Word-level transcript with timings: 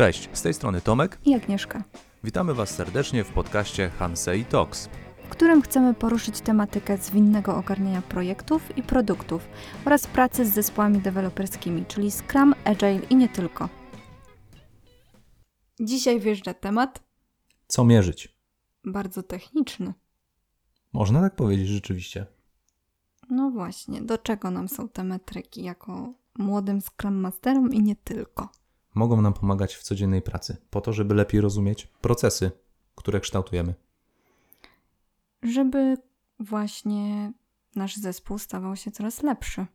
Cześć, 0.00 0.28
z 0.32 0.42
tej 0.42 0.54
strony 0.54 0.80
Tomek. 0.80 1.18
i 1.24 1.34
Agnieszka, 1.34 1.84
Witamy 2.24 2.54
Was 2.54 2.70
serdecznie 2.70 3.24
w 3.24 3.32
podcaście 3.32 3.90
Hansei 3.90 4.44
Talks. 4.44 4.88
w 5.24 5.28
którym 5.28 5.62
chcemy 5.62 5.94
poruszyć 5.94 6.40
tematykę 6.40 6.96
zwinnego 6.96 7.56
ogarniania 7.56 8.02
projektów 8.02 8.78
i 8.78 8.82
produktów 8.82 9.48
oraz 9.84 10.06
pracy 10.06 10.46
z 10.46 10.54
zespołami 10.54 10.98
deweloperskimi, 10.98 11.86
czyli 11.86 12.10
Scrum, 12.10 12.54
Agile 12.64 13.00
i 13.10 13.16
nie 13.16 13.28
tylko. 13.28 13.68
Dzisiaj 15.80 16.20
wjeżdża 16.20 16.54
temat 16.54 17.02
Co 17.66 17.84
mierzyć? 17.84 18.36
bardzo 18.84 19.22
techniczny. 19.22 19.94
Można 20.92 21.20
tak 21.20 21.36
powiedzieć 21.36 21.68
rzeczywiście. 21.68 22.26
No 23.30 23.50
właśnie, 23.50 24.02
do 24.02 24.18
czego 24.18 24.50
nam 24.50 24.68
są 24.68 24.88
te 24.88 25.04
metryki 25.04 25.62
jako 25.62 26.12
młodym 26.38 26.80
Scrum 26.80 27.14
Masterom 27.14 27.72
i 27.72 27.82
nie 27.82 27.96
tylko? 27.96 28.48
Mogą 28.94 29.20
nam 29.22 29.32
pomagać 29.32 29.74
w 29.74 29.82
codziennej 29.82 30.22
pracy, 30.22 30.56
po 30.70 30.80
to, 30.80 30.92
żeby 30.92 31.14
lepiej 31.14 31.40
rozumieć 31.40 31.86
procesy, 31.86 32.50
które 32.94 33.20
kształtujemy. 33.20 33.74
Żeby 35.42 35.96
właśnie 36.38 37.32
nasz 37.76 37.96
zespół 37.96 38.38
stawał 38.38 38.76
się 38.76 38.90
coraz 38.90 39.22
lepszy. 39.22 39.66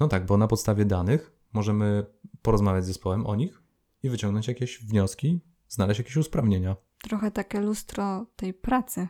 No 0.00 0.08
tak, 0.08 0.26
bo 0.26 0.36
na 0.36 0.46
podstawie 0.46 0.84
danych 0.84 1.32
możemy 1.52 2.06
porozmawiać 2.42 2.84
z 2.84 2.86
zespołem 2.86 3.26
o 3.26 3.34
nich 3.34 3.62
i 4.02 4.10
wyciągnąć 4.10 4.48
jakieś 4.48 4.84
wnioski, 4.84 5.40
znaleźć 5.68 5.98
jakieś 5.98 6.16
usprawnienia. 6.16 6.76
Trochę 7.02 7.30
takie 7.30 7.60
lustro 7.60 8.26
tej 8.36 8.54
pracy 8.54 9.08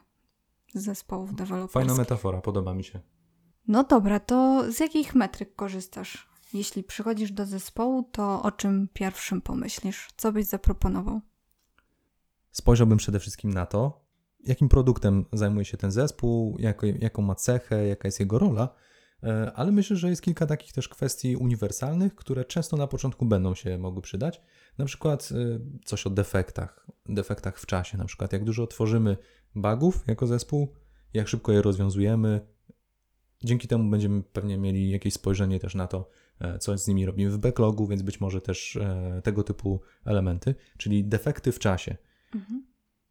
zespołów 0.75 1.34
deweloperskich. 1.34 1.73
Fajna 1.73 1.95
metafora, 1.95 2.41
podoba 2.41 2.75
mi 2.75 2.84
się. 2.84 3.01
No 3.69 3.84
dobra, 3.84 4.20
to 4.20 4.65
z 4.73 4.81
jakich 4.81 5.15
metryk 5.15 5.55
korzystasz? 5.55 6.30
Jeśli 6.53 6.83
przychodzisz 6.83 7.33
do 7.33 7.47
zespołu, 7.47 8.03
to 8.12 8.43
o 8.43 8.51
czym 8.51 8.89
pierwszym 8.93 9.41
pomyślisz? 9.41 10.09
Co 10.17 10.33
byś 10.33 10.47
zaproponował? 10.47 11.20
Spojrzałbym 12.53 12.98
przede 12.98 13.20
wszystkim 13.20 13.55
na 13.55 13.67
to, 13.67 14.05
jakim 14.47 14.69
produktem 14.69 15.25
zajmuje 15.33 15.65
się 15.65 15.77
ten 15.77 15.91
zespół, 15.91 16.56
jako, 16.59 16.87
jaką 16.87 17.23
ma 17.23 17.34
cechę, 17.34 17.87
jaka 17.87 18.09
jest 18.09 18.21
jego 18.21 18.39
rola, 18.39 18.75
e, 19.23 19.53
ale 19.55 19.73
myślę, 19.73 19.97
że 19.97 20.11
jest 20.11 20.23
kilka 20.23 20.47
takich 20.47 20.73
też 20.73 20.89
kwestii 20.89 21.37
uniwersalnych, 21.37 22.15
które 22.15 22.45
często 22.45 22.77
na 22.77 22.87
początku 22.87 23.27
będą 23.27 23.55
się 23.55 23.78
mogły 23.78 24.03
przydać. 24.03 24.43
Na 24.78 24.84
przykład 24.84 25.28
e, 25.33 25.59
coś 25.84 26.06
o 26.06 26.11
defektach, 26.11 26.87
defektach 27.09 27.59
w 27.59 27.67
czasie, 27.67 27.98
na 27.98 28.05
przykład 28.05 28.33
jak 28.33 28.45
dużo 28.45 28.67
tworzymy 28.67 29.17
bugów 29.55 30.05
jako 30.06 30.27
zespół, 30.27 30.75
jak 31.15 31.28
szybko 31.28 31.53
je 31.53 31.62
rozwiązujemy. 31.62 32.41
Dzięki 33.45 33.69
temu 33.69 33.91
będziemy 33.91 34.23
pewnie 34.23 34.59
mieli 34.59 34.91
jakieś 34.91 35.15
spojrzenie 35.15 35.61
też 35.61 35.75
na 35.75 35.87
to, 35.87 36.11
co 36.60 36.78
z 36.78 36.88
nimi 36.88 37.06
robimy 37.06 37.30
w 37.30 37.38
backlogu, 37.38 37.86
więc 37.86 38.02
być 38.02 38.20
może 38.20 38.41
też 38.41 38.77
e, 38.77 39.20
tego 39.24 39.42
typu 39.42 39.80
elementy, 40.05 40.55
czyli 40.78 41.05
defekty 41.05 41.52
w 41.52 41.58
czasie. 41.58 41.97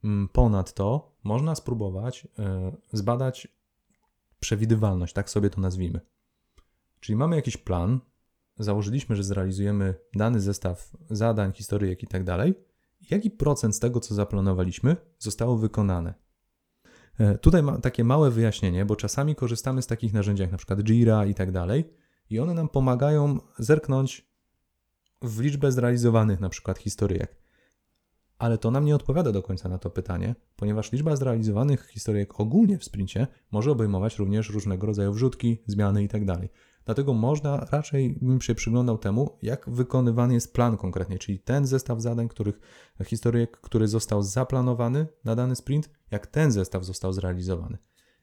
Mm, 0.04 0.28
Ponadto 0.30 1.16
można 1.24 1.56
spróbować 1.56 2.28
e, 2.40 2.72
zbadać 2.94 3.48
przewidywalność, 4.40 5.14
tak 5.14 5.30
sobie 5.30 5.50
to 5.50 5.62
nazwijmy. 5.62 6.00
Czyli 7.00 7.16
mamy 7.16 7.36
jakiś 7.36 7.58
plan, 7.58 8.00
założyliśmy, 8.60 9.16
że 9.16 9.24
zrealizujemy 9.24 9.96
dany 10.16 10.40
zestaw 10.42 10.92
zadań, 11.10 11.52
historyjek 11.54 12.04
i 12.04 12.08
tak 12.08 12.24
dalej. 12.24 12.54
Jaki 13.10 13.32
procent 13.32 13.76
z 13.76 13.80
tego, 13.80 14.00
co 14.00 14.16
zaplanowaliśmy, 14.16 14.96
zostało 15.20 15.58
wykonane? 15.58 16.14
E, 17.20 17.38
Tutaj 17.38 17.64
mam 17.64 17.82
takie 17.82 18.04
małe 18.04 18.32
wyjaśnienie, 18.32 18.86
bo 18.86 18.96
czasami 18.96 19.36
korzystamy 19.36 19.82
z 19.82 19.88
takich 19.88 20.14
narzędzi 20.14 20.42
jak 20.42 20.52
na 20.52 20.58
przykład 20.58 20.80
Jira 20.84 21.26
i 21.26 21.34
tak 21.34 21.52
dalej 21.52 21.94
i 22.30 22.40
one 22.40 22.54
nam 22.54 22.70
pomagają 22.70 23.38
zerknąć 23.60 24.30
w 25.22 25.40
liczbę 25.40 25.72
zrealizowanych 25.72 26.40
na 26.40 26.50
przykład 26.50 26.80
historyjek. 26.80 27.36
Ale 28.38 28.58
to 28.58 28.72
nam 28.72 28.86
nie 28.86 28.96
odpowiada 28.96 29.32
do 29.32 29.44
końca 29.44 29.70
na 29.70 29.78
to 29.78 29.90
pytanie, 29.90 30.36
ponieważ 30.56 30.92
liczba 30.92 31.16
zrealizowanych 31.16 31.88
historyjek 31.88 32.40
ogólnie 32.40 32.78
w 32.78 32.84
sprincie 32.84 33.28
może 33.52 33.72
obejmować 33.72 34.18
również 34.18 34.50
różnego 34.50 34.88
rodzaju 34.88 35.14
wrzutki, 35.14 35.64
zmiany 35.68 36.02
itd. 36.02 36.48
Dlatego 36.86 37.14
można 37.14 37.58
raczej 37.72 38.18
bym 38.22 38.42
się 38.42 38.56
przyglądał 38.56 38.98
temu, 38.98 39.38
jak 39.42 39.70
wykonywany 39.70 40.34
jest 40.34 40.54
plan 40.54 40.78
konkretnie, 40.78 41.20
czyli 41.20 41.40
ten 41.40 41.68
zestaw 41.68 42.02
zadań, 42.02 42.28
których 42.28 42.60
historyjek, 43.06 43.62
który 43.62 43.88
został 43.88 44.24
zaplanowany 44.24 45.08
na 45.24 45.36
dany 45.36 45.56
sprint, 45.56 45.90
jak 46.12 46.28
ten 46.28 46.52
zestaw 46.52 46.86
został 46.86 47.14
zrealizowany. 47.14 47.78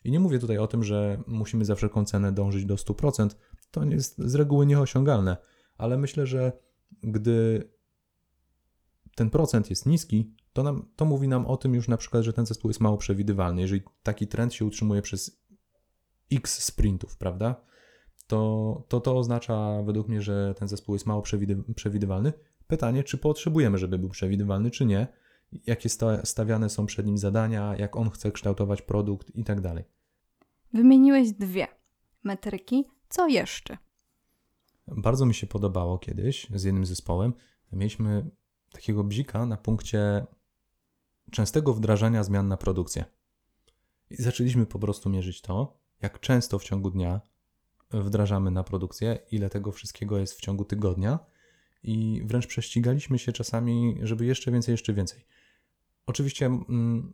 I 0.05 0.11
nie 0.11 0.21
mówię 0.21 0.39
tutaj 0.39 0.59
o 0.59 0.67
tym, 0.67 0.85
że 0.85 1.23
musimy 1.27 1.65
za 1.65 1.75
wszelką 1.75 2.05
cenę 2.05 2.33
dążyć 2.33 2.65
do 2.65 2.75
100%, 2.75 3.31
to 3.81 3.85
jest 3.85 4.19
z 4.19 4.35
reguły 4.35 4.67
nieosiągalne, 4.67 5.37
ale 5.79 5.99
myślę, 5.99 6.27
że 6.27 6.53
gdy 7.03 7.69
ten 9.15 9.31
procent 9.31 9.71
jest 9.71 9.87
niski, 9.87 10.35
to, 10.53 10.63
nam, 10.63 10.89
to 10.97 11.05
mówi 11.05 11.29
nam 11.29 11.47
o 11.47 11.57
tym 11.57 11.75
już 11.75 11.89
na 11.89 11.97
przykład, 11.97 12.23
że 12.23 12.33
ten 12.33 12.47
zespół 12.47 12.71
jest 12.71 12.81
mało 12.81 12.97
przewidywalny. 12.97 13.61
Jeżeli 13.63 13.83
taki 14.03 14.27
trend 14.27 14.55
się 14.55 14.65
utrzymuje 14.65 15.03
przez 15.03 15.45
x 16.33 16.65
sprintów, 16.65 17.17
prawda, 17.17 17.65
to 18.27 18.85
to, 18.89 19.01
to 19.01 19.19
oznacza 19.19 19.83
według 19.83 20.09
mnie, 20.09 20.23
że 20.23 20.55
ten 20.59 20.69
zespół 20.69 20.95
jest 20.95 21.07
mało 21.07 21.23
przewidy, 21.23 21.63
przewidywalny. 21.75 22.33
Pytanie, 22.67 23.05
czy 23.05 23.19
potrzebujemy, 23.19 23.79
żeby 23.79 23.99
był 23.99 24.09
przewidywalny, 24.09 24.71
czy 24.71 24.85
nie, 24.85 25.07
jakie 25.67 25.89
sta, 25.89 26.27
stawiane 26.27 26.71
są 26.71 26.87
przed 26.87 27.07
nim 27.07 27.19
zadania, 27.19 27.77
jak 27.79 27.97
on 27.97 28.11
chce 28.11 28.33
kształtować 28.33 28.83
produkt 28.83 29.37
i 29.37 29.45
tak 29.45 29.61
dalej. 29.61 29.85
Wymieniłeś 30.73 31.33
dwie 31.33 31.67
metryki. 32.25 32.85
Co 33.09 33.29
jeszcze? 33.29 33.79
Bardzo 34.89 35.27
mi 35.27 35.35
się 35.35 35.47
podobało 35.47 35.99
kiedyś 35.99 36.47
z 36.55 36.65
jednym 36.65 36.87
zespołem. 36.87 37.35
Mieliśmy 37.73 38.31
takiego 38.73 39.05
bzika 39.05 39.47
na 39.47 39.57
punkcie 39.57 40.27
częstego 41.31 41.75
wdrażania 41.75 42.25
zmian 42.25 42.49
na 42.49 42.57
produkcję. 42.57 43.05
I 44.11 44.23
zaczęliśmy 44.23 44.67
po 44.67 44.79
prostu 44.79 45.11
mierzyć 45.11 45.41
to, 45.41 45.79
jak 46.03 46.21
często 46.21 46.59
w 46.59 46.65
ciągu 46.65 46.91
dnia 46.91 47.21
wdrażamy 47.91 48.51
na 48.51 48.65
produkcję, 48.65 49.19
ile 49.31 49.51
tego 49.51 49.73
wszystkiego 49.73 50.19
jest 50.19 50.39
w 50.39 50.41
ciągu 50.41 50.65
tygodnia 50.65 51.19
i 51.83 52.23
wręcz 52.25 52.47
prześcigaliśmy 52.47 53.19
się 53.19 53.33
czasami, 53.33 53.99
żeby 54.03 54.27
jeszcze 54.27 54.51
więcej, 54.51 54.73
jeszcze 54.73 54.95
więcej. 54.95 55.25
Oczywiście 56.07 56.47
mm, 56.47 57.13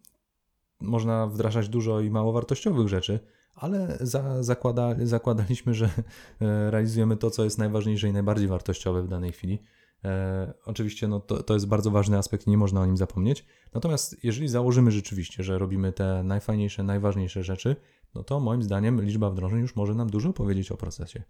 można 0.80 1.26
wdrażać 1.26 1.68
dużo 1.68 2.00
i 2.00 2.10
mało 2.10 2.32
wartościowych 2.32 2.88
rzeczy, 2.88 3.20
ale 3.54 3.98
za, 4.00 4.42
zakłada, 4.42 4.94
zakładaliśmy, 5.02 5.74
że 5.74 5.86
e, 5.86 6.70
realizujemy 6.70 7.16
to, 7.16 7.30
co 7.30 7.44
jest 7.44 7.58
najważniejsze 7.58 8.08
i 8.08 8.12
najbardziej 8.12 8.48
wartościowe 8.48 9.02
w 9.02 9.08
danej 9.08 9.32
chwili. 9.32 9.62
E, 10.04 10.54
oczywiście 10.64 11.08
no, 11.08 11.20
to, 11.20 11.42
to 11.42 11.54
jest 11.54 11.68
bardzo 11.68 11.90
ważny 11.90 12.18
aspekt 12.18 12.46
nie 12.46 12.56
można 12.56 12.80
o 12.80 12.86
nim 12.86 12.96
zapomnieć. 12.96 13.46
Natomiast 13.74 14.24
jeżeli 14.24 14.48
założymy 14.48 14.90
rzeczywiście, 14.90 15.42
że 15.42 15.58
robimy 15.58 15.92
te 15.92 16.22
najfajniejsze, 16.22 16.82
najważniejsze 16.82 17.42
rzeczy, 17.42 17.76
no 18.14 18.24
to 18.24 18.40
moim 18.40 18.62
zdaniem 18.62 19.02
liczba 19.02 19.30
wdrożeń 19.30 19.60
już 19.60 19.76
może 19.76 19.94
nam 19.94 20.10
dużo 20.10 20.32
powiedzieć 20.32 20.72
o 20.72 20.76
procesie. 20.76 21.22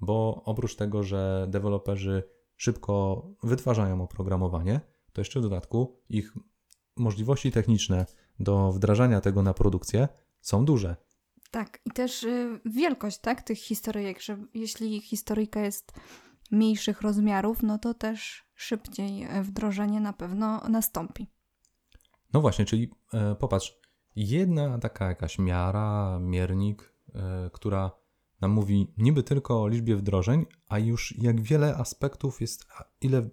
Bo 0.00 0.42
oprócz 0.44 0.76
tego, 0.76 1.02
że 1.02 1.46
deweloperzy 1.50 2.22
szybko 2.56 3.22
wytwarzają 3.42 4.02
oprogramowanie, 4.02 4.80
to 5.12 5.20
jeszcze 5.20 5.40
w 5.40 5.42
dodatku 5.42 6.00
ich 6.08 6.32
możliwości 6.96 7.52
techniczne 7.52 8.06
do 8.40 8.72
wdrażania 8.72 9.20
tego 9.20 9.42
na 9.42 9.54
produkcję 9.54 10.08
są 10.40 10.64
duże. 10.64 10.96
Tak, 11.54 11.80
i 11.84 11.90
też 11.90 12.22
y, 12.22 12.60
wielkość 12.64 13.18
tak, 13.18 13.42
tych 13.42 13.58
historyjek, 13.58 14.20
że 14.20 14.38
jeśli 14.54 15.00
historyjka 15.00 15.60
jest 15.60 15.92
mniejszych 16.50 17.02
rozmiarów, 17.02 17.62
no 17.62 17.78
to 17.78 17.94
też 17.94 18.44
szybciej 18.54 19.24
y, 19.24 19.42
wdrożenie 19.42 20.00
na 20.00 20.12
pewno 20.12 20.68
nastąpi. 20.68 21.26
No 22.32 22.40
właśnie, 22.40 22.64
czyli 22.64 22.90
e, 23.12 23.34
popatrz, 23.34 23.78
jedna 24.16 24.78
taka 24.78 25.08
jakaś 25.08 25.38
miara, 25.38 26.18
miernik, 26.18 26.94
e, 27.14 27.50
która 27.52 27.90
nam 28.40 28.50
mówi 28.50 28.92
niby 28.96 29.22
tylko 29.22 29.62
o 29.62 29.68
liczbie 29.68 29.96
wdrożeń, 29.96 30.46
a 30.68 30.78
już 30.78 31.18
jak 31.18 31.40
wiele 31.40 31.76
aspektów 31.76 32.40
jest, 32.40 32.66
ile 33.00 33.28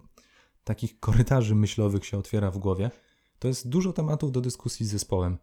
takich 0.63 0.99
korytarzy 0.99 1.55
myślowych 1.55 2.05
się 2.05 2.17
otwiera 2.17 2.51
w 2.51 2.57
głowie, 2.57 2.91
to 3.39 3.47
jest 3.47 3.69
dużo 3.69 3.93
tematów 3.93 4.31
do 4.31 4.41
dyskusji 4.41 4.85
z 4.85 4.89
zespołem. 4.89 5.37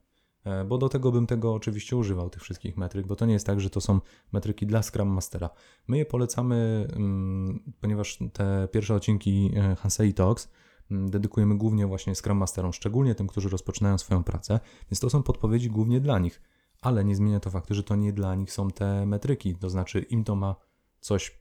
E, 0.48 0.64
Bo 0.64 0.78
do 0.78 0.88
tego 0.88 1.12
bym 1.12 1.26
tego 1.26 1.54
oczywiście 1.54 1.96
używał, 1.96 2.30
tych 2.30 2.42
wszystkich 2.42 2.76
metryk, 2.76 3.06
bo 3.06 3.16
to 3.16 3.26
nie 3.26 3.32
jest 3.32 3.46
tak, 3.46 3.60
że 3.60 3.70
to 3.70 3.80
są 3.80 4.00
metryki 4.32 4.66
dla 4.66 4.82
Scrum 4.82 5.08
Mastera. 5.08 5.50
My 5.88 5.98
je 5.98 6.06
polecamy, 6.06 6.88
mm, 6.92 7.72
ponieważ 7.80 8.18
te 8.32 8.68
pierwsze 8.72 8.94
odcinki 8.94 9.50
e, 9.56 9.76
Hansei 9.76 10.14
Talks 10.14 10.48
mm, 10.90 11.10
dedykujemy 11.10 11.58
głównie 11.58 11.86
właśnie 11.86 12.14
Scrum 12.14 12.38
Masterom, 12.38 12.72
szczególnie 12.72 13.14
tym, 13.14 13.26
którzy 13.26 13.48
rozpoczynają 13.48 13.98
swoją 13.98 14.24
pracę, 14.24 14.60
więc 14.90 15.00
to 15.00 15.10
są 15.10 15.22
podpowiedzi 15.22 15.70
głównie 15.70 16.00
dla 16.00 16.18
nich. 16.18 16.42
Ale 16.82 17.04
nie 17.04 17.16
zmienia 17.16 17.40
to 17.40 17.50
faktu, 17.50 17.74
że 17.74 17.82
to 17.82 17.96
nie 17.96 18.12
dla 18.12 18.34
nich 18.34 18.52
są 18.52 18.70
te 18.70 19.06
metryki, 19.06 19.54
to 19.54 19.70
znaczy 19.70 20.00
im 20.00 20.24
to 20.24 20.36
ma 20.36 20.56
coś 21.00 21.38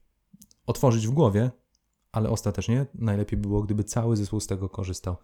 otworzyć 0.65 1.07
w 1.07 1.11
głowie, 1.11 1.51
ale 2.11 2.29
ostatecznie 2.29 2.85
najlepiej 2.93 3.39
by 3.39 3.47
było, 3.47 3.61
gdyby 3.61 3.83
cały 3.83 4.15
zespół 4.15 4.39
z 4.39 4.47
tego 4.47 4.69
korzystał. 4.69 5.15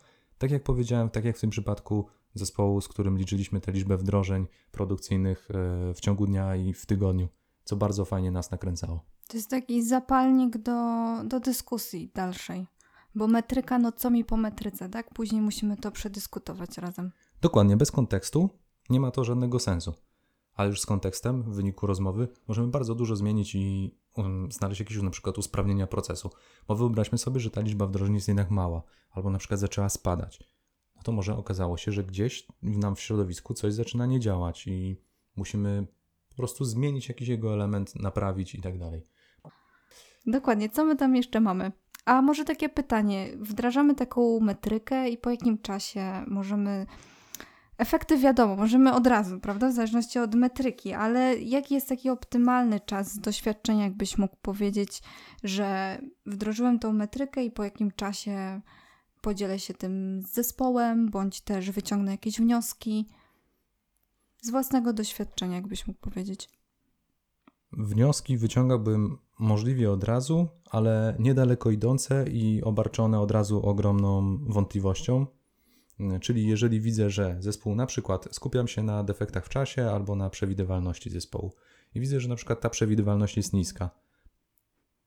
Tak 0.44 0.51
jak 0.51 0.63
powiedziałem, 0.63 1.10
tak 1.10 1.25
jak 1.25 1.38
w 1.38 1.42
tym 1.42 1.50
przypadku 1.50 2.06
zespołu, 2.34 2.81
z 2.81 2.88
którym 2.88 3.18
liczyliśmy 3.18 3.62
tę 3.62 3.72
liczbę 3.72 3.98
wdrożeń 3.98 4.48
produkcyjnych 4.72 5.50
e, 5.51 5.94
w 5.94 6.00
ciągu 6.00 6.25
dnia 6.25 6.56
i 6.56 6.74
w 6.74 6.86
tygodniu, 6.86 7.28
co 7.63 7.75
bardzo 7.75 8.06
fajnie 8.06 8.31
nas 8.31 8.51
nakręcało. 8.51 9.06
To 9.28 9.38
jest 9.38 9.50
taki 9.50 9.84
zapalnik 9.84 10.57
do, 10.57 10.74
do 11.24 11.40
dyskusji 11.40 12.12
dalszej. 12.16 12.68
Bo 13.16 13.28
metryka, 13.28 13.80
no 13.80 13.92
co 13.92 14.10
mi 14.10 14.25
po 14.25 14.38
metryce, 14.38 14.90
tak? 14.90 15.13
Później 15.13 15.42
musimy 15.42 15.78
to 15.78 15.92
przedyskutować 15.92 16.78
razem. 16.78 17.12
Dokładnie, 17.42 17.78
bez 17.78 17.92
kontekstu 17.92 18.50
nie 18.90 19.00
ma 19.00 19.12
to 19.12 19.24
żadnego 19.24 19.60
sensu. 19.60 19.94
Ale 20.56 20.70
już 20.70 20.82
z 20.82 20.86
kontekstem, 20.86 21.44
w 21.44 21.56
wyniku 21.56 21.88
rozmowy, 21.88 22.28
możemy 22.48 22.68
bardzo 22.68 22.96
dużo 22.96 23.16
zmienić 23.16 23.56
i 23.56 23.96
um, 24.16 24.52
znaleźć 24.52 24.80
jakieś 24.80 25.02
na 25.02 25.10
przykład 25.10 25.38
usprawnienia 25.38 25.88
procesu. 25.88 26.30
Bo 26.68 26.76
wyobraźmy 26.76 27.18
sobie, 27.18 27.40
że 27.40 27.52
ta 27.52 27.62
liczba 27.62 27.88
wdrożeń 27.88 28.16
jest 28.16 28.28
jednak 28.28 28.52
mała, 28.52 28.84
albo 29.12 29.30
na 29.30 29.38
przykład 29.38 29.60
zaczęła 29.60 29.90
spadać. 29.90 30.40
No 30.96 31.02
to 31.04 31.12
może 31.12 31.38
okazało 31.38 31.78
się, 31.78 31.92
że 31.92 32.04
gdzieś 32.04 32.48
nam 32.62 32.96
w 32.96 33.02
środowisku 33.02 33.54
coś 33.54 33.74
zaczyna 33.74 34.06
nie 34.06 34.20
działać 34.20 34.68
i 34.68 35.02
musimy 35.36 35.88
po 36.30 36.36
prostu 36.36 36.66
zmienić 36.66 37.10
jakiś 37.10 37.28
jego 37.28 37.54
element, 37.54 37.96
naprawić 37.96 38.56
i 38.56 38.62
tak 38.62 38.80
dalej. 38.80 39.04
Dokładnie, 40.26 40.70
co 40.70 40.86
my 40.86 40.96
tam 40.96 41.16
jeszcze 41.16 41.40
mamy? 41.40 41.72
A 42.06 42.22
może 42.22 42.46
takie 42.46 42.70
pytanie, 42.70 43.30
wdrażamy 43.38 43.96
taką 43.96 44.40
metrykę 44.40 45.10
i 45.10 45.18
po 45.18 45.30
jakim 45.30 45.58
czasie 45.58 46.24
możemy 46.28 46.86
Efekty 47.78 48.18
wiadomo, 48.18 48.56
możemy 48.56 48.94
od 48.94 49.08
razu, 49.08 49.40
prawda? 49.40 49.70
W 49.70 49.74
zależności 49.74 50.20
od 50.20 50.36
metryki, 50.36 50.94
ale 50.94 51.38
jaki 51.38 51.74
jest 51.74 51.90
taki 51.90 52.10
optymalny 52.10 52.80
czas 52.80 53.20
doświadczenia, 53.20 53.84
jakbyś 53.84 54.18
mógł 54.18 54.36
powiedzieć, 54.42 55.02
że 55.44 55.98
wdrożyłem 56.25 56.80
tą 56.80 56.94
metrykę 56.94 57.44
i 57.44 57.52
po 57.52 57.64
jakim 57.64 57.92
czasie 57.92 58.62
podzielę 59.22 59.60
się 59.60 59.74
tym 59.74 60.22
z 60.25 60.34
zespołem, 60.34 61.10
bądź 61.10 61.42
też 61.42 61.72
wyciągnę 61.72 62.12
jakieś 62.12 62.38
wnioski 62.40 63.08
z 64.42 64.52
własnego 64.52 64.94
doświadczenia, 64.94 65.56
jakbyś 65.56 65.88
mógł 65.88 66.00
powiedzieć. 66.00 66.50
Wnioski 67.72 68.38
wyciągałbym 68.38 69.18
możliwie 69.40 69.92
od 69.92 70.04
razu, 70.04 70.48
ale 70.69 71.16
niedaleko 71.19 71.72
idące 71.72 72.26
i 72.30 72.64
obarczone 72.64 73.19
od 73.19 73.31
razu 73.31 73.66
ogromną 73.66 74.38
wątpliwością 74.48 75.26
czyli 76.22 76.48
jeżeli 76.48 76.81
widzę, 76.81 77.10
że 77.10 77.38
zespół 77.40 77.75
na 77.75 77.86
przykład 77.86 78.28
skupiam 78.31 78.68
się 78.68 78.84
na 78.84 79.04
defektach 79.04 79.45
w 79.45 79.50
czasie 79.50 79.86
albo 79.86 80.16
na 80.16 80.30
przewidywalności 80.30 81.10
zespołu 81.10 81.54
i 81.95 82.00
widzę, 82.00 82.19
że 82.19 82.30
na 82.30 82.36
przykład 82.36 82.62
ta 82.62 82.69
przewidywalność 82.69 83.38
jest 83.38 83.54
niska, 83.54 83.90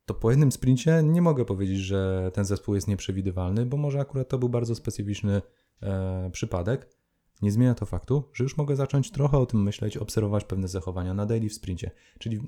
to 0.06 0.14
po 0.14 0.30
jednym 0.30 0.52
sprincie 0.52 1.02
nie 1.02 1.22
mogę 1.22 1.44
powiedzieć, 1.44 1.78
że 1.78 2.30
ten 2.34 2.44
zespół 2.44 2.74
jest 2.74 2.88
nieprzewidywalny, 2.88 3.66
bo 3.66 3.76
może 3.76 4.00
akurat 4.00 4.28
to 4.28 4.38
był 4.38 4.48
bardzo 4.48 4.74
specyficzny 4.74 5.42
e, 5.82 6.30
przypadek. 6.32 6.88
Nie 7.42 7.52
zmienia 7.52 7.74
to 7.74 7.86
faktu, 7.86 8.24
że 8.32 8.44
już 8.44 8.56
mogę 8.56 8.76
zacząć 8.76 9.10
trochę 9.10 9.38
o 9.38 9.46
tym 9.46 9.62
myśleć, 9.62 9.96
obserwować 9.96 10.44
pewne 10.44 10.68
zachowania 10.68 11.14
na 11.14 11.26
daily 11.26 11.48
w 11.48 11.54
sprincie. 11.54 11.90
Czyli 12.18 12.40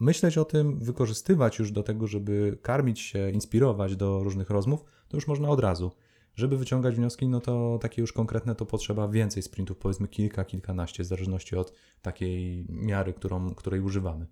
myśleć 0.00 0.38
o 0.38 0.44
tym, 0.44 0.78
wykorzystywać 0.78 1.58
już 1.58 1.72
do 1.72 1.82
tego, 1.82 2.06
żeby 2.06 2.58
karmić 2.62 3.00
się, 3.00 3.30
inspirować 3.30 3.96
do 3.96 4.24
różnych 4.24 4.50
rozmów, 4.50 4.84
to 5.08 5.16
już 5.16 5.26
można 5.26 5.48
od 5.48 5.60
razu. 5.60 5.92
Żeby 6.34 6.56
wyciągać 6.56 6.94
wnioski, 6.94 7.28
no 7.28 7.40
to 7.40 7.78
takie 7.80 8.00
już 8.00 8.12
konkretne 8.12 8.54
to 8.54 8.66
potrzeba 8.66 9.08
więcej 9.08 9.42
sprintów, 9.42 9.78
powiedzmy 9.78 10.08
kilka, 10.08 10.44
kilkanaście, 10.44 11.02
w 11.02 11.06
zależności 11.06 11.56
od 11.56 11.72
takiej 12.02 12.66
miary, 12.68 13.12
którą, 13.12 13.54
której 13.54 13.80
używamy. 13.80 14.26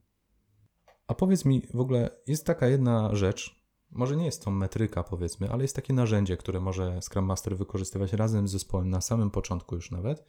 A 1.06 1.14
powiedz 1.14 1.44
mi, 1.44 1.62
w 1.74 1.80
ogóle 1.80 2.10
jest 2.26 2.46
taka 2.46 2.66
jedna 2.66 3.14
rzecz, 3.14 3.60
może 3.90 4.16
nie 4.16 4.24
jest 4.24 4.44
to 4.44 4.50
metryka 4.50 5.02
powiedzmy, 5.02 5.50
ale 5.50 5.62
jest 5.62 5.76
takie 5.76 5.92
narzędzie, 5.92 6.36
które 6.36 6.60
może 6.60 7.00
Scrum 7.02 7.24
Master 7.24 7.56
wykorzystywać 7.56 8.12
razem 8.12 8.48
z 8.48 8.50
zespołem 8.50 8.90
na 8.90 9.00
samym 9.00 9.30
początku 9.30 9.74
już 9.74 9.90
nawet, 9.90 10.24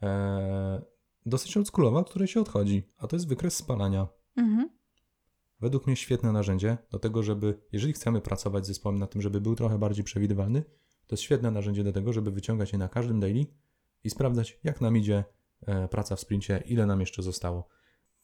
eee, 0.00 0.80
dosyć 1.26 1.56
oldschoolowa, 1.56 2.00
od 2.00 2.10
której 2.10 2.28
się 2.28 2.40
odchodzi, 2.40 2.92
a 2.98 3.06
to 3.06 3.16
jest 3.16 3.28
wykres 3.28 3.56
spalania. 3.56 4.08
Mhm. 4.36 4.70
Według 5.60 5.86
mnie 5.86 5.96
świetne 5.96 6.32
narzędzie 6.32 6.78
do 6.90 6.98
tego, 6.98 7.22
żeby, 7.22 7.60
jeżeli 7.72 7.92
chcemy 7.92 8.20
pracować 8.20 8.64
z 8.64 8.68
zespołem 8.68 8.98
na 8.98 9.06
tym, 9.06 9.22
żeby 9.22 9.40
był 9.40 9.54
trochę 9.54 9.78
bardziej 9.78 10.04
przewidywalny, 10.04 10.64
to 11.08 11.14
jest 11.14 11.22
świetne 11.22 11.50
narzędzie 11.50 11.84
do 11.84 11.92
tego, 11.92 12.12
żeby 12.12 12.30
wyciągać 12.30 12.72
je 12.72 12.78
na 12.78 12.88
każdym 12.88 13.20
daily 13.20 13.46
i 14.04 14.10
sprawdzać, 14.10 14.58
jak 14.64 14.80
nam 14.80 14.96
idzie 14.96 15.24
e, 15.66 15.88
praca 15.88 16.16
w 16.16 16.20
sprincie, 16.20 16.62
ile 16.66 16.86
nam 16.86 17.00
jeszcze 17.00 17.22
zostało. 17.22 17.68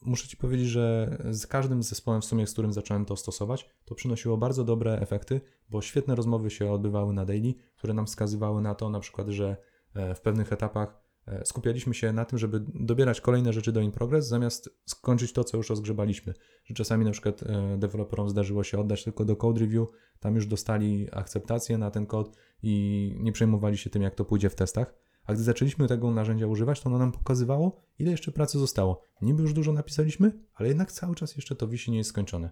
Muszę 0.01 0.27
Ci 0.27 0.37
powiedzieć, 0.37 0.67
że 0.67 1.17
z 1.29 1.47
każdym 1.47 1.83
zespołem, 1.83 2.21
w 2.21 2.25
sumie 2.25 2.47
z 2.47 2.53
którym 2.53 2.73
zacząłem 2.73 3.05
to 3.05 3.15
stosować, 3.15 3.69
to 3.85 3.95
przynosiło 3.95 4.37
bardzo 4.37 4.63
dobre 4.63 4.99
efekty, 4.99 5.41
bo 5.69 5.81
świetne 5.81 6.15
rozmowy 6.15 6.49
się 6.49 6.71
odbywały 6.71 7.13
na 7.13 7.25
daily, 7.25 7.53
które 7.75 7.93
nam 7.93 8.05
wskazywały 8.05 8.61
na 8.61 8.75
to, 8.75 8.89
na 8.89 8.99
przykład, 8.99 9.27
że 9.29 9.57
e, 9.93 10.15
w 10.15 10.21
pewnych 10.21 10.53
etapach 10.53 11.04
skupialiśmy 11.45 11.93
się 11.93 12.13
na 12.13 12.25
tym, 12.25 12.39
żeby 12.39 12.59
dobierać 12.73 13.21
kolejne 13.21 13.53
rzeczy 13.53 13.71
do 13.71 13.81
in 13.81 13.91
progress, 13.91 14.27
zamiast 14.27 14.69
skończyć 14.85 15.33
to, 15.33 15.43
co 15.43 15.57
już 15.57 15.69
rozgrzebaliśmy. 15.69 16.33
Że 16.65 16.73
czasami 16.73 17.05
na 17.05 17.11
przykład 17.11 17.43
e, 17.43 17.77
deweloperom 17.77 18.29
zdarzyło 18.29 18.63
się 18.63 18.79
oddać 18.79 19.03
tylko 19.03 19.25
do 19.25 19.35
code 19.35 19.59
review, 19.59 19.87
tam 20.19 20.35
już 20.35 20.47
dostali 20.47 21.07
akceptację 21.11 21.77
na 21.77 21.91
ten 21.91 22.05
kod 22.05 22.37
i 22.63 23.15
nie 23.19 23.31
przejmowali 23.31 23.77
się 23.77 23.89
tym, 23.89 24.01
jak 24.01 24.15
to 24.15 24.25
pójdzie 24.25 24.49
w 24.49 24.55
testach. 24.55 24.93
A 25.25 25.33
gdy 25.33 25.43
zaczęliśmy 25.43 25.87
tego 25.87 26.11
narzędzia 26.11 26.47
używać, 26.47 26.81
to 26.81 26.89
ono 26.89 26.97
nam 26.97 27.11
pokazywało, 27.11 27.81
ile 27.99 28.11
jeszcze 28.11 28.31
pracy 28.31 28.59
zostało. 28.59 29.01
Niby 29.21 29.41
już 29.41 29.53
dużo 29.53 29.73
napisaliśmy, 29.73 30.39
ale 30.53 30.69
jednak 30.69 30.91
cały 30.91 31.15
czas 31.15 31.35
jeszcze 31.35 31.55
to 31.55 31.67
wisi 31.67 31.91
nie 31.91 31.97
jest 31.97 32.09
skończone. 32.09 32.49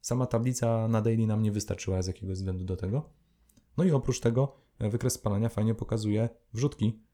Sama 0.00 0.26
tablica 0.26 0.88
na 0.88 1.00
daily 1.00 1.26
nam 1.26 1.42
nie 1.42 1.52
wystarczyła 1.52 2.02
z 2.02 2.06
jakiegoś 2.06 2.36
względu 2.36 2.64
do 2.64 2.76
tego. 2.76 3.10
No 3.76 3.84
i 3.84 3.90
oprócz 3.90 4.20
tego 4.20 4.56
e, 4.78 4.90
wykres 4.90 5.12
spalania 5.12 5.48
fajnie 5.48 5.74
pokazuje 5.74 6.28
wrzutki, 6.52 7.00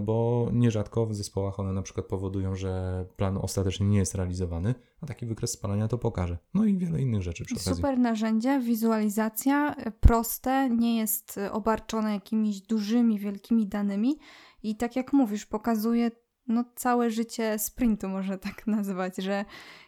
bo 0.00 0.48
nierzadko 0.52 1.06
w 1.06 1.14
zespołach 1.14 1.60
one 1.60 1.72
na 1.72 1.82
przykład 1.82 2.06
powodują, 2.06 2.54
że 2.54 3.04
plan 3.16 3.38
ostatecznie 3.42 3.86
nie 3.86 3.98
jest 3.98 4.14
realizowany, 4.14 4.74
a 5.00 5.06
taki 5.06 5.26
wykres 5.26 5.50
spalania 5.50 5.88
to 5.88 5.98
pokaże. 5.98 6.38
No 6.54 6.64
i 6.64 6.76
wiele 6.76 7.02
innych 7.02 7.22
rzeczy 7.22 7.44
przy 7.44 7.54
okazji. 7.54 7.74
Super 7.74 7.98
narzędzie, 7.98 8.60
wizualizacja, 8.60 9.74
e, 9.74 9.90
proste, 9.90 10.70
nie 10.70 10.96
jest 10.98 11.38
e, 11.38 11.52
obarczone 11.52 12.12
jakimiś 12.12 12.60
dużymi, 12.60 13.18
wielkimi 13.18 13.66
danymi 13.66 14.18
i 14.62 14.76
tak 14.76 14.96
jak 14.96 15.12
mówisz, 15.12 15.46
pokazuje 15.46 16.10
no, 16.52 16.64
całe 16.74 17.10
życie 17.10 17.58
sprintu, 17.58 18.08
można 18.08 18.38
tak 18.38 18.66
nazwać, 18.76 19.16
że 19.16 19.44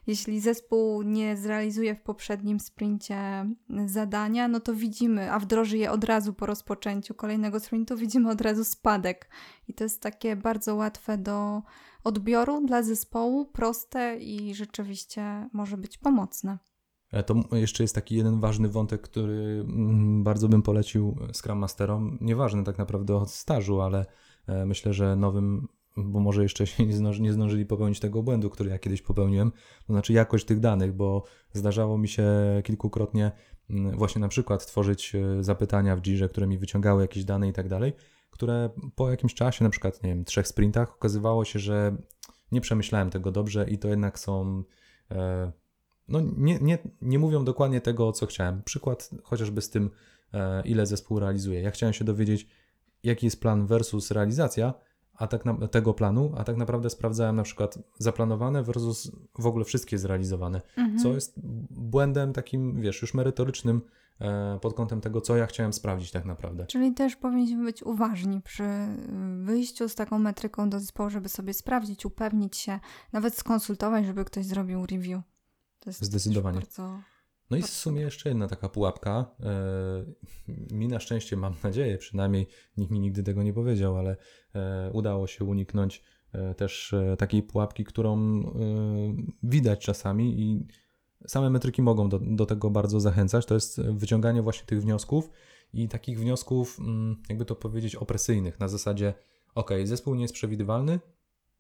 jeśli 0.06 0.40
zespół 0.40 1.02
nie 1.02 1.36
zrealizuje 1.36 1.94
w 1.94 2.02
poprzednim 2.02 2.60
sprincie 2.60 3.46
zadania, 3.86 4.48
no 4.48 4.60
to 4.60 4.74
widzimy, 4.74 5.32
a 5.32 5.38
wdroży 5.38 5.78
je 5.78 5.90
od 5.90 6.04
razu 6.04 6.32
po 6.32 6.46
rozpoczęciu 6.46 7.14
kolejnego 7.14 7.60
sprintu, 7.60 7.96
widzimy 7.96 8.30
od 8.30 8.40
razu 8.40 8.64
spadek. 8.64 9.28
I 9.68 9.74
to 9.74 9.84
jest 9.84 10.02
takie 10.02 10.36
bardzo 10.36 10.74
łatwe 10.74 11.18
do 11.18 11.62
odbioru 12.04 12.66
dla 12.66 12.82
zespołu, 12.82 13.46
proste 13.46 14.18
i 14.18 14.54
rzeczywiście 14.54 15.48
może 15.52 15.76
być 15.76 15.98
pomocne. 15.98 16.58
E, 17.14 17.22
to 17.22 17.34
jeszcze 17.52 17.84
jest 17.84 17.94
taki 17.94 18.16
jeden 18.16 18.40
ważny 18.40 18.68
wątek, 18.68 19.02
który 19.02 19.64
mm, 19.68 20.24
bardzo 20.24 20.48
bym 20.48 20.62
polecił 20.62 21.16
Scrum 21.32 21.58
Masterom. 21.58 22.18
Nieważny 22.20 22.64
tak 22.64 22.78
naprawdę 22.78 23.16
od 23.16 23.30
stażu, 23.30 23.80
ale 23.80 24.06
e, 24.46 24.66
myślę, 24.66 24.92
że 24.92 25.16
nowym 25.16 25.68
bo 25.96 26.20
może 26.20 26.42
jeszcze 26.42 26.66
się 26.66 26.86
nie, 26.86 26.92
zdąży, 26.92 27.22
nie 27.22 27.32
zdążyli 27.32 27.66
popełnić 27.66 28.00
tego 28.00 28.22
błędu, 28.22 28.50
który 28.50 28.70
ja 28.70 28.78
kiedyś 28.78 29.02
popełniłem, 29.02 29.52
to 29.86 29.92
znaczy 29.92 30.12
jakość 30.12 30.44
tych 30.44 30.60
danych, 30.60 30.92
bo 30.92 31.24
zdarzało 31.52 31.98
mi 31.98 32.08
się 32.08 32.24
kilkukrotnie 32.64 33.32
mm, 33.70 33.98
właśnie 33.98 34.20
na 34.20 34.28
przykład 34.28 34.66
tworzyć 34.66 35.14
e, 35.14 35.42
zapytania 35.42 35.96
w 35.96 36.00
Jirze, 36.00 36.28
które 36.28 36.46
mi 36.46 36.58
wyciągały 36.58 37.02
jakieś 37.02 37.24
dane 37.24 37.48
i 37.48 37.52
tak 37.52 37.68
dalej, 37.68 37.92
które 38.30 38.70
po 38.94 39.10
jakimś 39.10 39.34
czasie, 39.34 39.64
na 39.64 39.70
przykład, 39.70 40.02
nie 40.02 40.08
wiem, 40.10 40.24
trzech 40.24 40.48
sprintach, 40.48 40.94
okazywało 40.94 41.44
się, 41.44 41.58
że 41.58 41.96
nie 42.52 42.60
przemyślałem 42.60 43.10
tego 43.10 43.30
dobrze 43.30 43.66
i 43.68 43.78
to 43.78 43.88
jednak 43.88 44.18
są. 44.18 44.64
E, 45.10 45.52
no, 46.08 46.20
nie, 46.36 46.58
nie, 46.58 46.78
nie 47.02 47.18
mówią 47.18 47.44
dokładnie 47.44 47.80
tego, 47.80 48.12
co 48.12 48.26
chciałem. 48.26 48.62
Przykład 48.62 49.10
chociażby 49.22 49.62
z 49.62 49.70
tym, 49.70 49.90
e, 50.32 50.62
ile 50.66 50.86
zespół 50.86 51.18
realizuje. 51.18 51.60
Ja 51.60 51.70
chciałem 51.70 51.92
się 51.92 52.04
dowiedzieć, 52.04 52.46
jaki 53.02 53.26
jest 53.26 53.40
plan 53.40 53.66
versus 53.66 54.10
realizacja, 54.10 54.74
a 55.16 55.26
tak 55.26 55.44
na, 55.44 55.68
tego 55.68 55.94
planu, 55.94 56.32
a 56.36 56.44
tak 56.44 56.56
naprawdę 56.56 56.90
sprawdzałem 56.90 57.36
na 57.36 57.42
przykład 57.42 57.78
zaplanowane 57.98 58.62
versus 58.62 59.12
w 59.38 59.46
ogóle 59.46 59.64
wszystkie 59.64 59.98
zrealizowane, 59.98 60.62
mhm. 60.76 60.98
co 60.98 61.08
jest 61.08 61.40
błędem 61.70 62.32
takim, 62.32 62.80
wiesz, 62.80 63.02
już 63.02 63.14
merytorycznym 63.14 63.80
e, 64.20 64.58
pod 64.62 64.74
kątem 64.74 65.00
tego, 65.00 65.20
co 65.20 65.36
ja 65.36 65.46
chciałem 65.46 65.72
sprawdzić 65.72 66.10
tak 66.10 66.24
naprawdę. 66.24 66.66
Czyli 66.66 66.94
też 66.94 67.16
powinniśmy 67.16 67.64
być 67.64 67.82
uważni 67.82 68.42
przy 68.42 68.68
wyjściu 69.42 69.88
z 69.88 69.94
taką 69.94 70.18
metryką 70.18 70.70
do 70.70 70.80
zespołu, 70.80 71.10
żeby 71.10 71.28
sobie 71.28 71.54
sprawdzić, 71.54 72.06
upewnić 72.06 72.56
się, 72.56 72.80
nawet 73.12 73.38
skonsultować, 73.38 74.06
żeby 74.06 74.24
ktoś 74.24 74.46
zrobił 74.46 74.86
review. 74.86 75.22
To 75.80 75.90
jest 75.90 76.04
Zdecydowanie. 76.04 76.58
Bardzo 76.60 77.13
no 77.50 77.56
i 77.56 77.62
w 77.62 77.66
sumie 77.66 78.00
jeszcze 78.00 78.28
jedna 78.28 78.48
taka 78.48 78.68
pułapka. 78.68 79.26
E, 79.40 80.04
mi 80.74 80.88
na 80.88 81.00
szczęście, 81.00 81.36
mam 81.36 81.54
nadzieję, 81.64 81.98
przynajmniej 81.98 82.46
nikt 82.76 82.92
mi 82.92 83.00
nigdy 83.00 83.22
tego 83.22 83.42
nie 83.42 83.52
powiedział, 83.52 83.96
ale 83.96 84.16
e, 84.54 84.90
udało 84.92 85.26
się 85.26 85.44
uniknąć 85.44 86.02
e, 86.32 86.54
też 86.54 86.94
takiej 87.18 87.42
pułapki, 87.42 87.84
którą 87.84 88.42
widać 89.42 89.84
czasami 89.84 90.40
i 90.40 90.66
same 91.26 91.50
metryki 91.50 91.82
mogą 91.82 92.08
do, 92.08 92.18
do 92.18 92.46
tego 92.46 92.70
bardzo 92.70 93.00
zachęcać. 93.00 93.46
To 93.46 93.54
jest 93.54 93.80
wyciąganie 93.82 94.42
właśnie 94.42 94.66
tych 94.66 94.82
wniosków 94.82 95.30
i 95.72 95.88
takich 95.88 96.20
wniosków, 96.20 96.78
mm, 96.80 97.22
jakby 97.28 97.44
to 97.44 97.56
powiedzieć, 97.56 97.96
opresyjnych 97.96 98.60
na 98.60 98.68
zasadzie, 98.68 99.14
ok, 99.54 99.70
zespół 99.84 100.14
nie 100.14 100.22
jest 100.22 100.34
przewidywalny, 100.34 101.00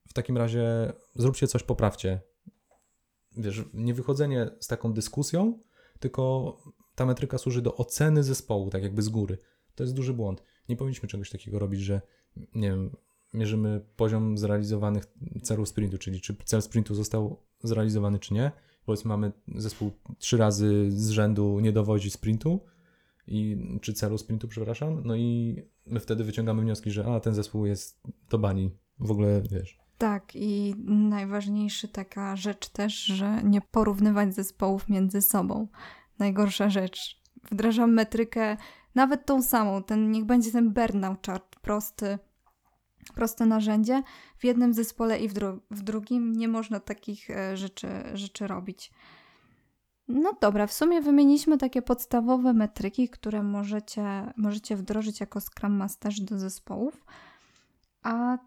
w 0.08 0.12
takim 0.12 0.36
razie 0.36 0.92
zróbcie 1.14 1.46
coś, 1.46 1.62
poprawcie. 1.62 2.20
Wiesz, 3.36 3.64
nie 3.74 3.94
wychodzenie 3.94 4.50
z 4.60 4.66
taką 4.66 4.92
dyskusją, 4.92 5.58
tylko 6.04 6.56
ta 6.94 7.06
metryka 7.06 7.38
służy 7.38 7.62
do 7.62 7.76
oceny 7.76 8.22
zespołu, 8.22 8.70
tak 8.70 8.82
jakby 8.82 9.02
z 9.02 9.08
góry. 9.08 9.38
To 9.74 9.82
jest 9.82 9.94
duży 9.94 10.14
błąd. 10.14 10.42
Nie 10.68 10.76
powinniśmy 10.76 11.08
czegoś 11.08 11.30
takiego 11.30 11.58
robić, 11.58 11.80
że 11.80 12.00
nie 12.54 12.70
wiem, 12.70 12.96
mierzymy 13.32 13.80
poziom 13.96 14.38
zrealizowanych 14.38 15.04
celów 15.42 15.68
sprintu, 15.68 15.98
czyli 15.98 16.20
czy 16.20 16.36
cel 16.44 16.62
sprintu 16.62 16.94
został 16.94 17.42
zrealizowany, 17.62 18.18
czy 18.18 18.34
nie. 18.34 18.52
Powiedzmy, 18.86 19.08
mamy 19.08 19.32
zespół 19.54 19.90
trzy 20.18 20.36
razy 20.36 20.90
z 20.90 21.10
rzędu 21.10 21.60
nie 21.60 21.72
dowodzi 21.72 22.10
sprintu, 22.10 22.60
i, 23.26 23.56
czy 23.82 23.92
celu 23.92 24.18
sprintu, 24.18 24.48
przepraszam, 24.48 25.02
no 25.04 25.16
i 25.16 25.56
my 25.86 26.00
wtedy 26.00 26.24
wyciągamy 26.24 26.62
wnioski, 26.62 26.90
że 26.90 27.06
a, 27.06 27.20
ten 27.20 27.34
zespół 27.34 27.66
jest 27.66 28.00
do 28.30 28.38
bani, 28.38 28.70
w 28.98 29.10
ogóle, 29.10 29.42
wiesz. 29.50 29.83
Tak, 29.98 30.36
i 30.36 30.74
najważniejsza 30.88 31.88
taka 31.88 32.36
rzecz 32.36 32.68
też, 32.68 32.94
że 32.94 33.42
nie 33.44 33.60
porównywać 33.60 34.34
zespołów 34.34 34.88
między 34.88 35.22
sobą. 35.22 35.68
Najgorsza 36.18 36.70
rzecz. 36.70 37.20
Wdrażam 37.50 37.92
metrykę, 37.92 38.56
nawet 38.94 39.26
tą 39.26 39.42
samą, 39.42 39.82
ten, 39.82 40.10
niech 40.10 40.24
będzie 40.24 40.52
ten 40.52 40.72
burnout 40.72 41.26
chart, 41.26 41.56
prosty, 41.56 42.18
proste 43.14 43.46
narzędzie. 43.46 44.02
W 44.38 44.44
jednym 44.44 44.74
zespole 44.74 45.18
i 45.18 45.28
w, 45.28 45.32
dru 45.32 45.60
w 45.70 45.82
drugim 45.82 46.32
nie 46.32 46.48
można 46.48 46.80
takich 46.80 47.30
e, 47.30 47.56
rzeczy, 47.56 47.88
rzeczy 48.14 48.46
robić. 48.46 48.92
No 50.08 50.32
dobra, 50.40 50.66
w 50.66 50.72
sumie 50.72 51.00
wymieniliśmy 51.00 51.58
takie 51.58 51.82
podstawowe 51.82 52.52
metryki, 52.52 53.08
które 53.08 53.42
możecie, 53.42 54.32
możecie 54.36 54.76
wdrożyć 54.76 55.20
jako 55.20 55.40
Scrum 55.40 55.76
Masterzy 55.76 56.24
do 56.24 56.38
zespołów. 56.38 57.04
A 58.02 58.38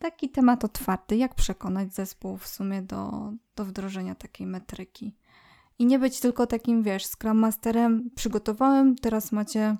taki 0.00 0.30
temat 0.30 0.64
otwarty, 0.64 1.16
jak 1.16 1.34
przekonać 1.34 1.94
zespół 1.94 2.36
w 2.36 2.48
sumie 2.48 2.82
do, 2.82 3.32
do 3.56 3.64
wdrożenia 3.64 4.14
takiej 4.14 4.46
metryki. 4.46 5.14
I 5.78 5.86
nie 5.86 5.98
być 5.98 6.20
tylko 6.20 6.46
takim, 6.46 6.82
wiesz, 6.82 7.06
Scrum 7.06 7.38
Masterem, 7.38 8.10
przygotowałem, 8.14 8.96
teraz 8.96 9.32
macie 9.32 9.76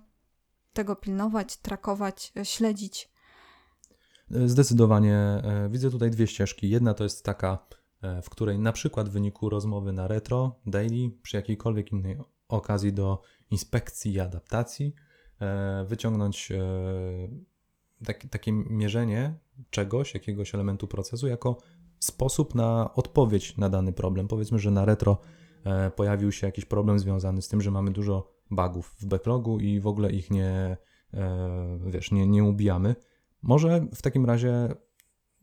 tego 0.73 0.97
pilnować, 0.97 1.57
trakować, 1.57 2.33
śledzić. 2.43 3.11
Zdecydowanie 4.31 5.17
e, 5.17 5.69
widzę 5.71 5.91
tutaj 5.91 6.11
dwie 6.11 6.27
ścieżki. 6.27 6.71
Jedna 6.71 6.95
to 6.95 7.05
jest 7.05 7.25
taka, 7.25 7.59
e, 8.03 8.23
w 8.23 8.31
której 8.31 8.59
na 8.59 8.73
przykład 8.73 9.09
w 9.09 9.13
wyniku 9.13 9.49
rozmowy 9.49 9.93
na 9.93 10.09
retro, 10.09 10.61
daily, 10.67 11.11
przy 11.23 11.37
jakiejkolwiek 11.37 11.93
innej 11.93 12.19
okazji 12.49 12.93
do 12.93 13.23
inspekcji 13.51 14.13
i 14.13 14.21
adaptacji, 14.21 14.95
e, 15.41 15.85
wyciągnąć 15.89 16.53
tak, 18.05 18.27
takie 18.31 18.53
mierzenie 18.53 19.35
czegoś, 19.71 20.15
jakiegoś 20.15 20.55
elementu 20.55 20.87
procesu, 20.87 21.27
jako 21.27 21.59
sposób 21.99 22.55
na 22.55 22.95
odpowiedź 22.95 23.57
na 23.57 23.69
dany 23.69 23.93
problem. 23.93 24.29
Powiedzmy, 24.29 24.59
że 24.59 24.71
na 24.71 24.85
retro 24.85 25.19
pojawił 25.97 26.33
się 26.33 26.47
jakiś 26.47 26.65
problem 26.65 26.99
związany 26.99 27.43
z 27.43 27.49
tym, 27.49 27.61
że 27.61 27.71
mamy 27.71 27.91
dużo 27.91 28.33
bugów 28.51 28.95
w 29.01 29.07
backlogu 29.07 29.59
i 29.59 29.81
w 29.81 29.87
ogóle 29.87 30.13
ich 30.13 30.31
nie, 30.31 30.77
wiesz, 31.87 32.11
nie, 32.13 32.27
nie 32.27 32.45
ubijamy 32.45 32.95
może 33.43 33.87
w 33.95 34.03
takim 34.03 34.27
razie, 34.27 34.75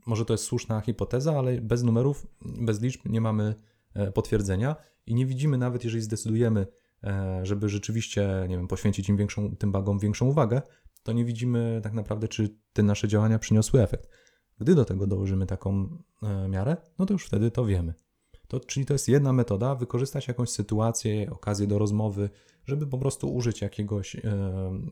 może 0.05 0.25
to 0.25 0.33
jest 0.33 0.43
słuszna 0.43 0.81
hipoteza, 0.81 1.37
ale 1.37 1.61
bez 1.61 1.83
numerów, 1.83 2.27
bez 2.41 2.81
liczb 2.81 3.01
nie 3.05 3.21
mamy 3.21 3.55
e, 3.93 4.11
potwierdzenia 4.11 4.75
i 5.05 5.15
nie 5.15 5.25
widzimy 5.25 5.57
nawet, 5.57 5.83
jeżeli 5.83 6.03
zdecydujemy, 6.03 6.67
e, 7.03 7.39
żeby 7.43 7.69
rzeczywiście, 7.69 8.45
nie 8.49 8.57
wiem, 8.57 8.67
poświęcić 8.67 9.09
im 9.09 9.17
większą, 9.17 9.55
tym 9.55 9.71
bagom 9.71 9.99
większą 9.99 10.25
uwagę, 10.25 10.61
to 11.07 11.13
nie 11.13 11.25
widzimy 11.25 11.79
tak 11.83 11.93
naprawdę, 11.93 12.27
czy 12.27 12.57
te 12.73 12.83
nasze 12.83 13.07
działania 13.07 13.39
przyniosły 13.39 13.81
efekt. 13.81 14.09
Gdy 14.59 14.75
do 14.75 14.85
tego 14.85 15.07
dołożymy 15.07 15.45
taką 15.45 15.97
e, 16.23 16.47
miarę, 16.47 16.77
no 16.99 17.05
to 17.05 17.13
już 17.13 17.25
wtedy 17.25 17.51
to 17.51 17.65
wiemy. 17.65 17.93
To, 18.47 18.59
czyli 18.59 18.85
to 18.85 18.93
jest 18.93 19.07
jedna 19.07 19.33
metoda, 19.33 19.75
wykorzystać 19.75 20.27
jakąś 20.27 20.49
sytuację, 20.49 21.31
okazję 21.31 21.67
do 21.67 21.79
rozmowy, 21.79 22.29
żeby 22.65 22.87
po 22.87 22.97
prostu 22.97 23.35
użyć 23.35 23.61
jakiegoś, 23.61 24.15
e, 24.15 24.21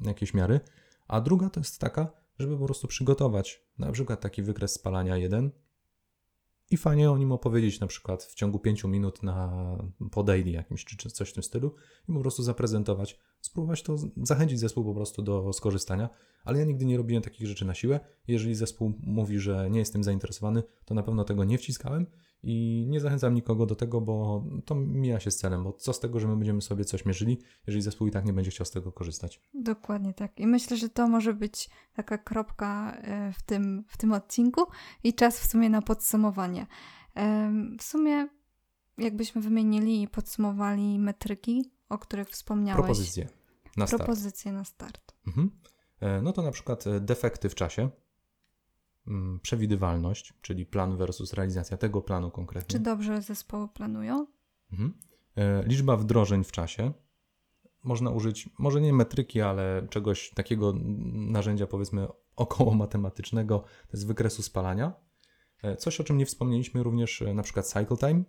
jakiejś 0.06 0.34
miary. 0.34 0.60
A 1.08 1.22
druga 1.22 1.50
to 1.50 1.60
jest 1.60 1.80
taka, 1.80 2.12
żeby 2.40 2.58
po 2.58 2.66
prostu 2.66 2.88
przygotować 2.88 3.64
na 3.78 3.92
przykład 3.92 4.22
taki 4.22 4.44
wykres 4.44 4.74
spalania 4.74 5.18
jeden 5.18 5.52
i 6.72 6.78
fajnie 6.78 7.12
o 7.12 7.18
nim 7.18 7.32
opowiedzieć 7.32 7.80
na 7.80 7.88
przykład 7.88 8.24
w 8.24 8.36
ciągu 8.36 8.60
5 8.60 8.84
minut 8.84 9.24
na 9.24 9.78
po 10.12 10.24
daily 10.24 10.52
jakimś 10.52 10.86
czy 10.86 11.10
coś 11.10 11.30
w 11.30 11.34
tym 11.34 11.44
stylu 11.44 11.76
i 12.10 12.14
po 12.14 12.20
prostu 12.20 12.44
zaprezentować, 12.44 13.20
spróbować 13.42 13.84
to, 13.84 13.96
zachęcić 14.18 14.60
zespół 14.60 14.86
po 14.86 14.94
prostu 14.94 15.22
do 15.22 15.54
skorzystania, 15.54 16.10
ale 16.44 16.60
ja 16.60 16.66
nigdy 16.66 16.86
nie 16.86 16.98
robiłem 16.98 17.24
takich 17.24 17.48
rzeczy 17.48 17.66
na 17.66 17.74
siłę. 17.74 18.00
Jeżeli 18.28 18.56
zespół 18.56 18.94
mówi, 19.00 19.40
że 19.40 19.70
nie 19.70 19.80
jestem 19.80 20.04
zainteresowany, 20.04 20.64
to 20.86 20.94
na 20.94 21.04
pewno 21.04 21.24
tego 21.24 21.44
nie 21.44 21.58
wciskałem 21.58 22.08
i 22.48 22.86
nie 22.90 23.00
zachęcam 23.00 23.34
nikogo 23.34 23.66
do 23.66 23.76
tego, 23.76 24.02
bo 24.02 24.44
to 24.66 24.76
mija 24.76 25.20
się 25.20 25.32
z 25.32 25.38
celem, 25.38 25.64
bo 25.64 25.74
co 25.74 25.94
z 25.94 26.00
tego, 26.00 26.20
że 26.20 26.28
my 26.28 26.36
będziemy 26.36 26.62
sobie 26.62 26.86
coś 26.86 27.06
mierzyli, 27.06 27.42
jeżeli 27.68 27.82
zespół 27.82 28.08
i 28.08 28.12
tak 28.12 28.26
nie 28.26 28.34
będzie 28.34 28.52
chciał 28.52 28.66
z 28.66 28.72
tego 28.72 28.92
korzystać. 28.92 29.42
Dokładnie 29.54 30.14
tak. 30.14 30.40
I 30.40 30.48
myślę, 30.48 30.78
że 30.78 30.90
to 30.90 31.08
może 31.08 31.34
być 31.34 31.70
taka 31.94 32.18
kropka 32.18 32.98
e, 33.02 33.34
w 33.34 33.44
tym, 33.44 33.84
w 33.88 33.98
tym 33.98 34.12
odcinku 34.12 34.62
i 35.04 35.14
czas 35.14 35.40
w 35.40 35.48
sumie 35.48 35.70
na 35.70 35.82
podsumowanie. 35.82 36.68
W 37.80 37.84
sumie 37.84 38.28
jakbyśmy 38.98 39.42
wymienili 39.42 40.02
i 40.02 40.08
podsumowali 40.08 41.00
metryki, 41.00 41.72
o 41.90 41.98
których 41.98 42.30
wspomniałeś. 42.30 42.78
Propozycje 42.78 43.28
na 43.78 43.88
start. 43.88 44.04
Propozycje 44.04 44.52
na 44.52 44.64
start. 44.64 45.14
Mhm. 45.28 45.52
E, 46.00 46.22
no 46.22 46.34
to 46.34 46.42
na 46.42 46.52
przykład 46.52 46.88
e, 46.88 47.00
defekty 47.00 47.50
w 47.50 47.56
czasie, 47.56 47.90
przewidywalność, 49.42 50.34
czyli 50.42 50.66
plan 50.66 50.98
versus 50.98 51.34
realizacja 51.34 51.78
tego 51.78 52.02
planu 52.02 52.32
konkretnie. 52.32 52.68
Czy 52.68 52.80
dobrze 52.80 53.22
zespoły 53.22 53.68
planują? 53.68 54.28
Mhm. 54.72 54.94
E, 55.36 55.64
liczba 55.64 55.98
wdrożeń 55.98 56.44
w 56.44 56.52
czasie. 56.52 56.94
Można 57.84 58.12
użyć, 58.12 58.50
może 58.60 58.82
nie 58.82 58.94
metryki, 58.94 59.42
ale 59.42 59.88
czegoś 59.90 60.30
takiego 60.30 60.74
narzędzia, 61.14 61.68
powiedzmy, 61.68 62.08
około 62.36 62.74
matematycznego, 62.74 63.60
to 63.60 63.98
jest 63.98 64.08
wykresu 64.08 64.44
spalania. 64.44 64.94
E, 65.64 65.76
coś, 65.76 66.00
o 66.00 66.04
czym 66.04 66.18
nie 66.18 66.26
wspomnieliśmy 66.26 66.84
również, 66.84 67.22
e, 67.22 67.34
na 67.34 67.44
przykład 67.44 67.68
cycle 67.68 67.98
time, 67.98 68.24
Mm, 68.24 68.26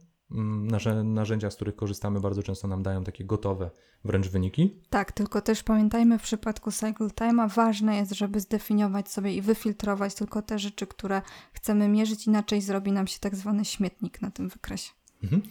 narzędzia, 1.04 1.50
z 1.50 1.56
których 1.56 1.76
korzystamy, 1.76 2.20
bardzo 2.20 2.42
często 2.42 2.68
nam 2.68 2.82
dają 2.82 3.04
takie 3.04 3.24
gotowe 3.24 3.70
wręcz 4.04 4.28
wyniki. 4.28 4.80
Tak, 4.90 5.12
tylko 5.12 5.40
też 5.40 5.62
pamiętajmy 5.62 6.18
w 6.18 6.22
przypadku 6.22 6.72
Cycle 6.72 7.06
Time'a 7.06 7.54
ważne 7.54 7.96
jest, 7.96 8.12
żeby 8.12 8.40
zdefiniować 8.40 9.10
sobie 9.10 9.34
i 9.34 9.42
wyfiltrować 9.42 10.14
tylko 10.14 10.42
te 10.42 10.58
rzeczy, 10.58 10.86
które 10.86 11.22
chcemy 11.52 11.88
mierzyć, 11.88 12.26
inaczej 12.26 12.60
zrobi 12.60 12.92
nam 12.92 13.06
się 13.06 13.18
tak 13.18 13.36
zwany 13.36 13.64
śmietnik 13.64 14.22
na 14.22 14.30
tym 14.30 14.48
wykresie. 14.48 14.90
Mhm. 15.22 15.42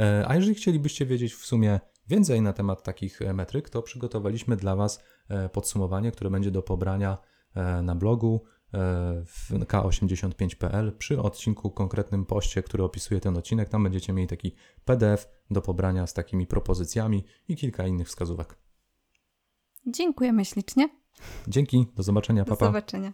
E, 0.00 0.24
a 0.28 0.36
jeżeli 0.36 0.54
chcielibyście 0.54 1.06
wiedzieć 1.06 1.34
w 1.34 1.46
sumie 1.46 1.80
więcej 2.08 2.42
na 2.42 2.52
temat 2.52 2.82
takich 2.82 3.22
e, 3.22 3.32
metryk, 3.32 3.70
to 3.70 3.82
przygotowaliśmy 3.82 4.56
dla 4.56 4.76
Was 4.76 5.02
e, 5.28 5.48
podsumowanie, 5.48 6.12
które 6.12 6.30
będzie 6.30 6.50
do 6.50 6.62
pobrania 6.62 7.18
na 7.82 7.94
blogu 7.94 8.44
w 9.26 9.50
k85.pl 9.50 10.92
przy 10.98 11.20
odcinku 11.20 11.70
konkretnym 11.70 12.26
poście, 12.26 12.62
który 12.62 12.84
opisuje 12.84 13.20
ten 13.20 13.36
odcinek. 13.36 13.68
Tam 13.68 13.82
będziecie 13.82 14.12
mieli 14.12 14.28
taki 14.28 14.54
PDF 14.84 15.28
do 15.50 15.62
pobrania 15.62 16.06
z 16.06 16.14
takimi 16.14 16.46
propozycjami 16.46 17.24
i 17.48 17.56
kilka 17.56 17.86
innych 17.86 18.08
wskazówek. 18.08 18.58
Dziękujemy 19.86 20.44
ślicznie. 20.44 20.88
Dzięki, 21.48 21.86
do 21.96 22.02
zobaczenia, 22.02 22.44
papa. 22.44 22.60
Do 22.60 22.66
zobaczenia. 22.66 23.12